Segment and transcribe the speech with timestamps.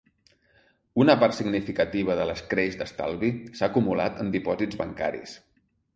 [1.03, 5.37] Una part significativa de l’escreix d’estalvi s’ha acumulat en dipòsits bancaris.